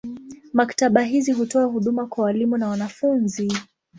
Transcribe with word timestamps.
Maktaba 0.53 1.01
hizi 1.01 1.31
hutoa 1.31 1.65
huduma 1.65 2.05
kwa 2.07 2.23
walimu 2.23 2.57
na 2.57 2.67
wanafunzi. 2.69 3.51